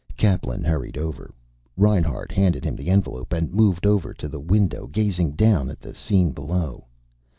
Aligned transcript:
Kaplan 0.17 0.63
hurried 0.63 0.97
over. 0.97 1.31
Reinhart 1.77 2.31
handed 2.31 2.65
him 2.65 2.75
the 2.75 2.89
envelope, 2.89 3.33
and 3.33 3.53
moved 3.53 3.85
over 3.85 4.15
to 4.15 4.27
the 4.27 4.39
window, 4.39 4.87
gazing 4.87 5.33
down 5.33 5.69
at 5.69 5.79
the 5.79 5.93
scene 5.93 6.31
below. 6.31 6.85